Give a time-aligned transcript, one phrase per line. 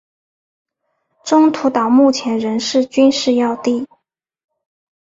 [1.23, 3.87] 中途岛目前仍是军事要地。